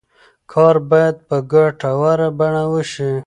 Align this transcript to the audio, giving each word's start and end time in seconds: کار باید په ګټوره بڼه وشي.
کار 0.51 0.75
باید 0.89 1.15
په 1.27 1.37
ګټوره 1.51 2.29
بڼه 2.39 2.63
وشي. 2.71 3.11